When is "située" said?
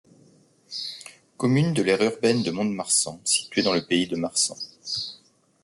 3.23-3.61